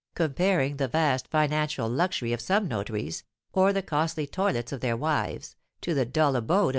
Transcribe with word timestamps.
Comparing 0.15 0.77
the 0.77 0.87
vast 0.87 1.27
financial 1.27 1.87
luxury 1.87 2.33
of 2.33 2.41
some 2.41 2.67
notaries, 2.67 3.23
or 3.53 3.71
the 3.71 3.83
costly 3.83 4.25
toilets 4.25 4.71
of 4.71 4.81
their 4.81 4.97
wives, 4.97 5.55
to 5.79 5.93
the 5.93 6.05
dull 6.05 6.35
abode 6.35 6.59
of 6.59 6.67
M. 6.69 6.69